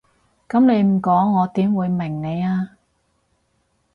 [0.49, 2.71] 噉你唔講我點會明你啊？